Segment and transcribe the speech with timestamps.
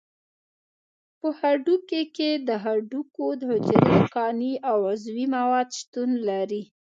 [1.19, 6.61] په هډوکي کې د هډوکو حجرې، کاني او عضوي مواد شتون لري.